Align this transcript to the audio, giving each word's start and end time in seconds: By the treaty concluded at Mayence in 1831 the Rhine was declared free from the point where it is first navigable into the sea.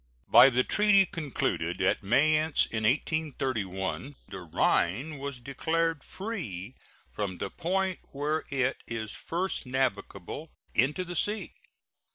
By 0.29 0.49
the 0.49 0.63
treaty 0.63 1.05
concluded 1.05 1.79
at 1.79 2.01
Mayence 2.01 2.65
in 2.71 2.85
1831 2.85 4.15
the 4.29 4.39
Rhine 4.39 5.19
was 5.19 5.39
declared 5.39 6.03
free 6.03 6.73
from 7.13 7.37
the 7.37 7.51
point 7.51 7.99
where 8.11 8.43
it 8.49 8.77
is 8.87 9.13
first 9.13 9.67
navigable 9.67 10.49
into 10.73 11.03
the 11.03 11.15
sea. 11.15 11.51